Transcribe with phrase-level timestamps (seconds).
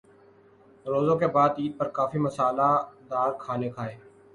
[0.85, 2.71] روزوں کے بعد عید پر کافی مصالحہ
[3.09, 3.95] دار کھانے کھائے۔